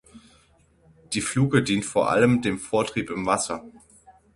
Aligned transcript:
Die 1.13 1.21
Fluke 1.21 1.61
dient 1.61 1.85
vor 1.85 2.09
allem 2.09 2.41
dem 2.41 2.57
Vortrieb 2.57 3.11
im 3.11 3.27
Wasser. 3.27 3.63